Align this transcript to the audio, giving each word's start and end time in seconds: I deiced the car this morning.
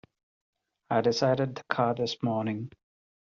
I 0.89 1.01
deiced 1.01 1.21
the 1.55 1.63
car 1.69 1.93
this 1.93 2.23
morning. 2.23 2.71